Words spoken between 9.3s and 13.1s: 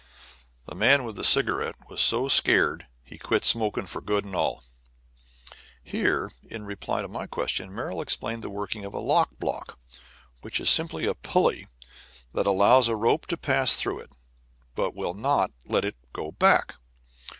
block, which is simply a pulley that allows a